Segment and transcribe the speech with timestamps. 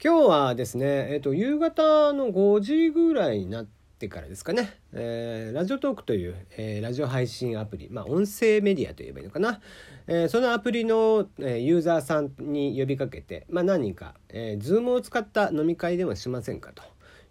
[0.00, 3.66] 今日はですね、えっ、と、夕方の5時ぐらいになっ
[3.98, 9.60] てからですかね、えー、ラジオトークという、えー、ラジオ配信アプリ、まあ、音声メディアと言えばいいのかな、
[10.06, 16.84] えー、そのアプリの、えー、ユーザーさんに呼びかけて、まあ、何人か、えー、Zoom を使った飲み会でもしませんかと。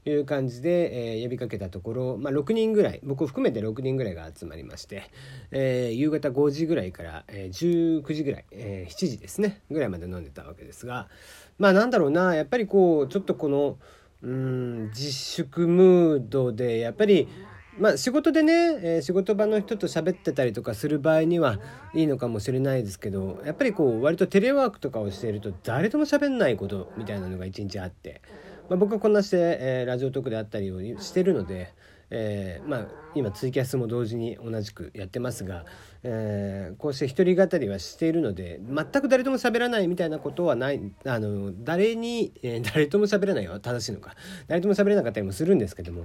[0.10, 5.10] いう感じで、えー、呼びかけたところ、まあ、6人ぐらい僕含めて6人ぐらいが集まりまして、
[5.52, 11.10] えー、夕方5時ぐらいから、えー、19時ぐらい、えー、7時ですねぐらいまで飲んでたわけですが
[11.58, 13.78] まあなんだろうなやっぱりこうちょっとこの
[14.22, 17.28] うん自粛ムードでやっぱり
[17.78, 21.60] まあ仕事でね、えー、仕事場の人と喋ってたりとかする場合には
[21.94, 28.22] いいのかもしれないですけどやっぱりこう割とテレワークとかをしていると誰とも喋んないことみたいなのが一日あって。
[28.70, 31.74] まあ、僕はこんなして、えー、ラジオトークであったりをしてるので、
[32.10, 35.66] えー、まあ、今ツイキャスも同時に同じくやってますが、
[36.04, 44.16] えー、こうして一人語りはしているので全く誰とも喋らないみたいなことはないあの誰に、えー、誰とも喋らないは正しいのか
[44.48, 46.04] 誰とも喋れなかったりもするんですけども、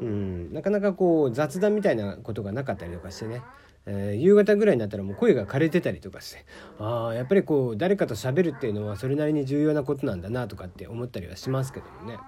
[0.00, 3.42] うん、なかなかこう雑談みたいなことがなかったりとかしてね
[3.86, 6.46] えー、夕方ぐらいになったらもう声が枯れてたりとかして
[6.78, 12.18] ああやっぱりこう誰かと喋るっていうのはそれなりに重要なことなんだなとかって思ったりはしますけどもね。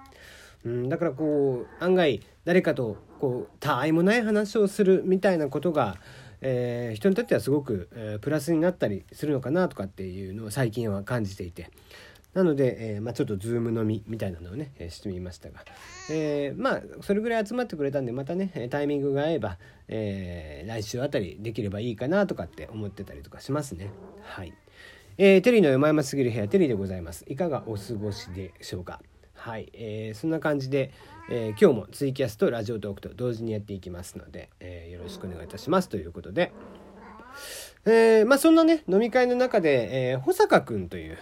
[0.65, 5.97] うん、だからこう案外誰かとこう他愛もない話をするみたいなことが、
[6.41, 11.69] えー、人にとってはすごく、えー、プラスになったりするのかなとかっていうのを最近は感じていて。
[12.33, 15.65] なので、えー、まあ、ちょっと Zoom 飲みみたいなのをね、えー、してみましたが、
[16.11, 23.89] えー、まあそれぐらい集まってくれたんでまたねタイミングが合えば、え来週あたりできればいいかなとかって思ってたりとかしますね。
[24.21, 24.53] はい。
[25.17, 27.25] えテリーの山々すぎる部屋テリーでございます。
[27.27, 29.01] いかがお過ごしでしょうか？
[29.47, 30.91] はい、えーそんな感じで、
[31.29, 36.51] え今日もツイキャスと Radiotalk と同時にやっていきますので、えよろしくお願いいたしますということで。
[37.85, 41.17] えまあ、そんなね飲み会の中で、え保坂くんという、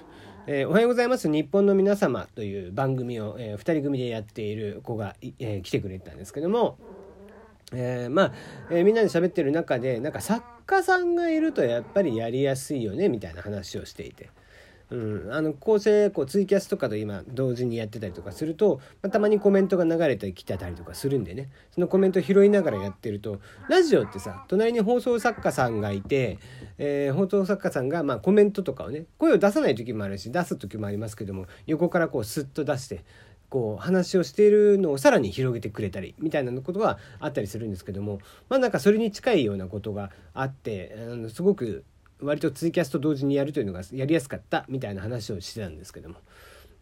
[0.47, 6.79] え、おはようございます日本の皆様という番組を、え、2人組でやっている子が、え、来てくれたんですけども、
[7.73, 8.31] えー、まあ、
[8.71, 14.31] えー、みんなで喋ってる中でなんか作家さんがいるとやっぱりやりやすいよねみたいな話をしていて。
[14.91, 21.49] うん、あの構成こうツイキャスとかと今同時にやってたりとかすると、まあ、たまにコメントが流れてきてたりとかするんでね。
[21.71, 26.39] そのコメント拾いながらやってるとラジオってさ隣に放送作家さんがいて、
[26.77, 33.03] えー、放送作家さんがまあコメントとかをね声を出さない時もあるし出す時もありますけども横からこうスッと出して
[33.49, 38.19] こう話をしているのをさらに広げてくれたりみたいなことがあったりするんですけども
[38.49, 41.83] まあなんかそれに近いようなことがあってあのすごく
[42.25, 46.15] 割とツイキャスと同時にやるというのがやりやすかったみたいな話をしてたんですけども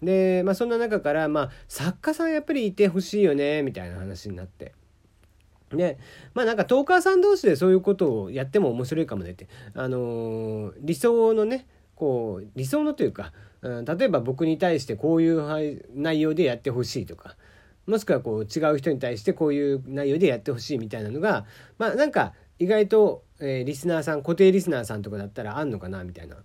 [0.02, 4.74] で、まあ、そんな中から、まあ、作家さんやっぱりいてほしいよねみたいな話になって。
[5.72, 5.98] で
[6.36, 11.66] まあなんかトーカーさん同士でそういうことをやっても面白いかもねってあのー、理想のね
[11.96, 13.34] こう理想のというか、
[13.64, 17.36] うん、例えば僕に対してこういう内容でやってほしいとか
[17.88, 21.46] もしくはこう違う人に対してこういう内容でやってほしいみたいなのが
[21.78, 22.34] まあなんか
[22.64, 26.38] 意外と、えー、リスナーさん固定リスナーさんとかだったらあんのかなみたいな。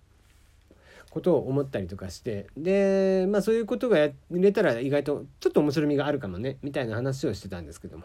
[1.11, 2.47] ことを思ったりとかして。
[2.56, 6.59] でまあそういうことがやれたら意外とちょっと面白みがあるかもね。
[6.62, 8.05] みたいな話をしてたんですけども、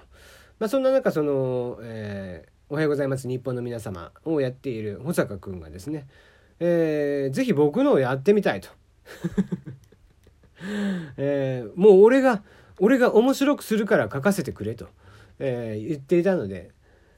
[0.59, 6.07] まあ、そんな中その、えー「おはようございます日本の皆様」をやっている保坂君がですね、
[6.59, 8.69] えー、ぜひ僕のをやってみたいと。
[11.18, 12.41] えー、もう俺が
[12.79, 14.88] 俺が面白くするから書かせてくれと、
[15.40, 16.72] えー、言っていたので。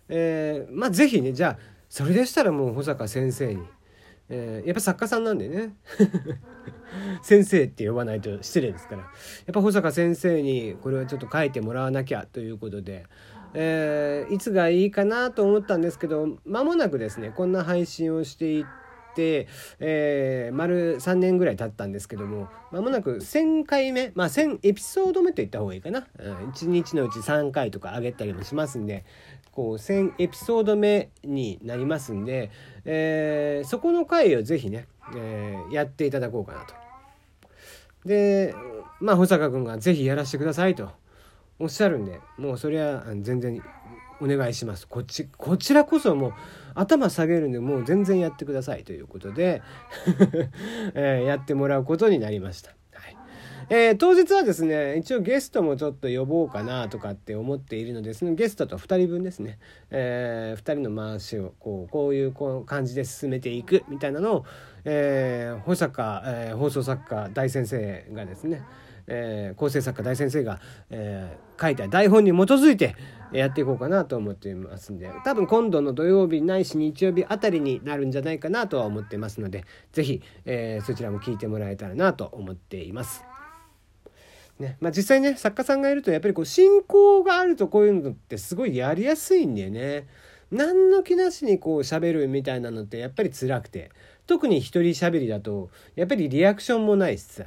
[0.10, 3.64] えー、まあ是非ねじゃあそれでしたらもう保坂先生に、
[4.30, 5.76] えー、やっぱ作家さんなんでね。
[7.22, 9.02] 先生って呼ばないと失礼ですから。
[9.02, 9.10] やっ
[9.54, 13.06] ぱ保坂先生にこれはちょっと書いてもらわなきゃということで、
[13.54, 18.70] えー、いつがいいかなと思ったんですけど間もなくですねこんな配信をしていて、
[19.80, 29.06] えー、丸3年ぐらい経ったんですけども間もなく1,000回目まあ1,000エピソード目と言った方がいいかな、うん、1日のうち3回とか上げたりもしますんで
[29.52, 32.52] こう1000エピソード目になりますんで、
[32.84, 36.74] えー、そこの回を是非ね、えー、やっていただこうかなと。
[38.06, 38.54] で
[39.00, 40.92] まあ保坂君が是非やらせてくださいと
[41.58, 43.62] おっしゃるんでもうそれは全然
[44.22, 46.34] お願いしますこっちこちらこそもう
[46.76, 49.62] 頭下げるんでもう全然やってくださいということで
[50.94, 52.72] えー、やってもらうことになりました。
[53.70, 59.58] えー、当日はですね一応ゲストもちょっと呼ぼうかなとかって思っているのでそのゲストと2人分ですね、
[59.90, 64.46] えー、2人の回しをこうこういうこう感じで進めていくみたいなのを、
[64.84, 68.64] えー、保坂、えー、放送作家大先生がですね
[69.08, 70.60] えー、構成作家大先生が、
[70.90, 72.96] えー、書いた台本に基づいて
[73.32, 83.24] やっていこうかなと思っていますんで多分今度の土曜日ないし日曜日あたりになるんじゃないかなとは思ってますので是非、えー、そちらも聞いてもらえたらなと思っています。
[84.60, 90.08] ねまあ、実際ね作家さんがいるとやっぱりこう進行があるとこういうのってすごいやりやすいんだよね。
[90.52, 93.92] 何の気なしにこう喋るみたいなのってやっぱり辛くて
[94.28, 97.46] 特に一人喋りだとやっぱりリアクションもないしさ、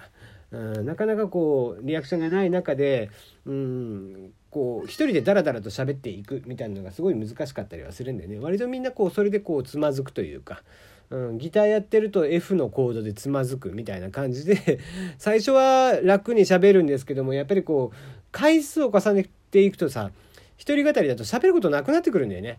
[0.51, 3.11] うん、なかなかこうリアクションがない中で、
[3.47, 10.63] うん、こう一人でダラダラと喋っていくみたいなのがすごい難しかったりはするんでね割とみんなこうそれでこうつまずくというか。
[11.11, 14.79] うん、ギターやってると F のコードでつまずくみたいな感じで
[15.19, 17.97] 最初は楽に喋るんですけどもやっぱりこう
[18.31, 20.11] 回数を重ねていくとさ
[20.59, 22.59] 一人語りだと喋ることなくなってくるんだよね。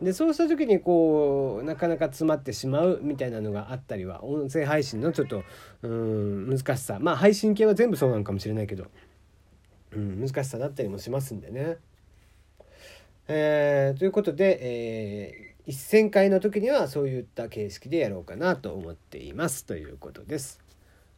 [0.00, 5.42] でそうした時にこうなかなか詰まってしまうみたいなのがあったりは音声配信のちょっと
[5.82, 8.86] うん難しさまあ配信系は全部そうなのかもしれないけど、
[9.92, 11.78] うん、難しさだったりもしますんでね。
[13.30, 20.60] えー、ということで、えー、1,000回の時にはそういった形式でやろうかなと思っていますということです。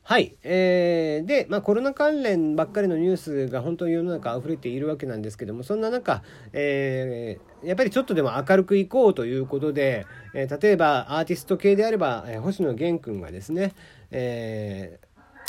[0.02, 0.34] はい。
[0.42, 13.72] えー、で、まあ、コロナ関連ばっかりのニュースが本当に世の中溢れているわけなんですけども、そんな中、えー、やっぱりちょっとでも明るくいこうということで、えー、例えばアーティスト系であれば、えー、星野源君がですね、
[14.10, 14.98] え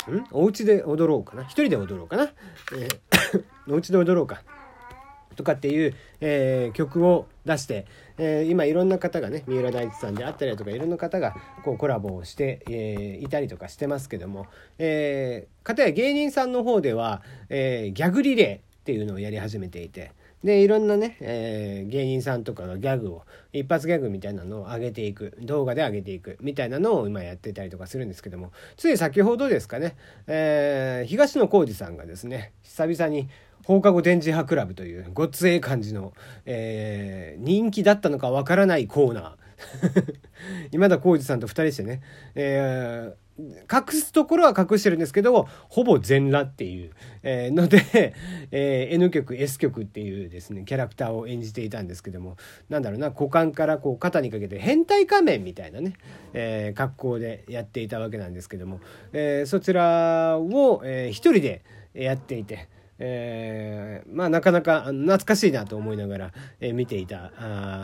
[0.06, 0.26] ー、ん？
[0.30, 1.42] お家で踊ろうかな？
[1.42, 2.30] 一人で踊ろうかな？
[2.76, 4.44] えー、 お家で踊ろうか。
[5.34, 7.86] とかっていう、えー、曲を出して、
[8.18, 11.34] えー、今いろんな方がね三浦大知さんであったりとかいろんな方が
[11.64, 14.46] こうコラボをして、えー、いたりとかしてますけども、
[14.78, 20.12] えー、かたや芸人さんの方では、え、ギャグリレーっていうのをやり始めていて。
[20.44, 29.96] でいろんなね、えー、芸人さんとかがギャグを一発ギャグみたいなのを上げていく動画で上げていくみたいなのを今やってたりとかするんですけどもつい先ほどですかね、
[30.26, 33.28] えー、東野幸治さんがですね久々に
[33.64, 36.12] 放課後電磁波クラブというごっつええ感じの、
[36.46, 39.32] えー、人気だったのかわからないコーナー
[40.72, 42.00] 今田耕司さんと2人してね、
[42.34, 43.22] えー、
[43.70, 46.90] 隠すところは隠してるんですけどほぼ全裸っていう、
[47.22, 48.14] えー、ので、
[48.50, 52.36] えー、N 曲 S 曲っていうですねキャラクターを演じていたんですけども
[52.68, 55.94] なんだろうな股間からこう肩にかけて変態仮面みたいなね、
[56.32, 58.80] えー、格好でやっていたわけなんですけども、
[59.12, 61.62] えー、そちらを、えー、一人で
[61.94, 62.68] やっていて。
[63.04, 67.32] えー、まあなかなか懐かしいなと思いながら、えー、見ていた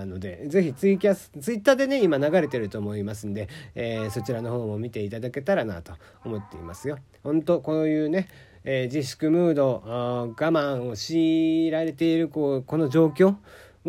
[0.07, 5.93] ので是非ツイキャスツイッターでね今流れてると思いますんで、えー、そちらの方も見ていただけたらなと
[6.25, 6.99] 思っていますよ。
[7.25, 8.29] 本当こういうね、
[8.63, 11.19] え自粛ムード我慢を強
[11.67, 13.35] いられているこうこの状況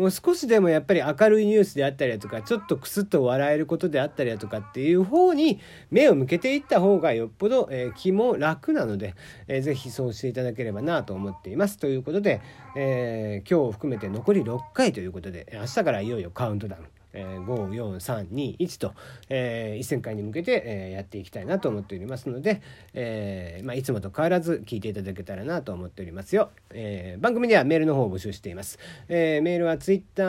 [0.00, 5.60] もう少しでもやっぱり明るいニュースであったりだとかちょっとクスッと笑えることであったりだとかっていう方に
[5.90, 9.14] 目を向けていった方がよっぽど、えー、気も楽なので、
[9.46, 11.76] えー、ぜひそうしていただければなと思っています。
[11.76, 12.40] ということで、
[12.76, 16.99] えー、今日を含めて残り6回ということで明日からいよいよカウントダウン。
[17.12, 18.94] えー、54321と、
[19.28, 22.62] えー、1000回に向けて、えー、やっていきたいなと思っておりますので、
[22.94, 28.78] えーまあ、いつもと変わらず聞いていただけたらなと思っておりますよ、えー、番組ではメールの方を募集しています、
[29.08, 30.22] えー、メールはツイッタ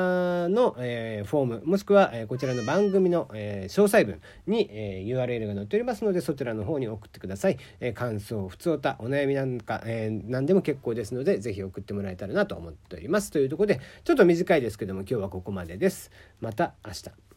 [0.46, 13.32] ーの、えー、フォームもしくは、えー、こちらの番組の、えー、詳細文に、えー、URL が載っておりますのでそちらの方に送ってください、えー、感想ふつおたお悩みなんか、えー、何でも結構ですのでぜひ送ってもらえたらなと思っております。
[13.32, 16.12] というところでちょっと短いですけども今日はここまでです。
[16.40, 17.31] また明日。